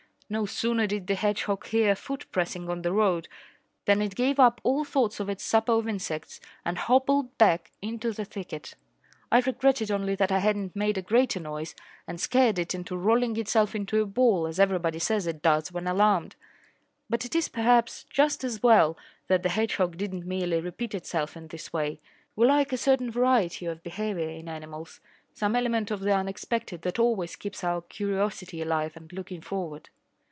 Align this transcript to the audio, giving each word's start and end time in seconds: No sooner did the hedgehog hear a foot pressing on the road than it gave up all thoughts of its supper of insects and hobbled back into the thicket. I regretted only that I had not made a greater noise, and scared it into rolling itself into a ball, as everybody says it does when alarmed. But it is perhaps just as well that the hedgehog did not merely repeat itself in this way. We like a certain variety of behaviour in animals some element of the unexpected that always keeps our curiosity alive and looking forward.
No 0.33 0.45
sooner 0.45 0.87
did 0.87 1.07
the 1.07 1.15
hedgehog 1.15 1.65
hear 1.65 1.91
a 1.91 1.95
foot 1.97 2.25
pressing 2.31 2.69
on 2.69 2.83
the 2.83 2.93
road 2.93 3.27
than 3.83 4.01
it 4.01 4.15
gave 4.15 4.39
up 4.39 4.61
all 4.63 4.85
thoughts 4.85 5.19
of 5.19 5.27
its 5.27 5.43
supper 5.43 5.73
of 5.73 5.89
insects 5.89 6.39
and 6.63 6.77
hobbled 6.77 7.37
back 7.37 7.69
into 7.81 8.13
the 8.13 8.23
thicket. 8.23 8.75
I 9.29 9.41
regretted 9.41 9.91
only 9.91 10.15
that 10.15 10.31
I 10.31 10.39
had 10.39 10.55
not 10.55 10.73
made 10.73 10.97
a 10.97 11.01
greater 11.01 11.41
noise, 11.41 11.75
and 12.07 12.17
scared 12.17 12.57
it 12.59 12.73
into 12.73 12.95
rolling 12.95 13.35
itself 13.35 13.75
into 13.75 14.01
a 14.01 14.05
ball, 14.05 14.47
as 14.47 14.57
everybody 14.57 14.99
says 14.99 15.27
it 15.27 15.41
does 15.41 15.69
when 15.73 15.85
alarmed. 15.85 16.37
But 17.09 17.25
it 17.25 17.35
is 17.35 17.49
perhaps 17.49 18.05
just 18.09 18.45
as 18.45 18.63
well 18.63 18.97
that 19.27 19.43
the 19.43 19.49
hedgehog 19.49 19.97
did 19.97 20.13
not 20.13 20.23
merely 20.23 20.61
repeat 20.61 20.95
itself 20.95 21.35
in 21.35 21.49
this 21.49 21.73
way. 21.73 21.99
We 22.37 22.47
like 22.47 22.71
a 22.71 22.77
certain 22.77 23.11
variety 23.11 23.65
of 23.65 23.83
behaviour 23.83 24.29
in 24.29 24.47
animals 24.47 25.01
some 25.33 25.57
element 25.57 25.91
of 25.91 25.99
the 25.99 26.13
unexpected 26.15 26.83
that 26.83 26.99
always 26.99 27.35
keeps 27.35 27.65
our 27.65 27.81
curiosity 27.81 28.61
alive 28.61 28.95
and 28.95 29.11
looking 29.11 29.41
forward. 29.41 29.89